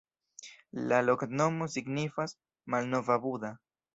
La 0.91 0.97
loknomo 1.09 1.67
signifas: 1.75 2.35
malnova 2.75 3.21
Buda. 3.27 3.55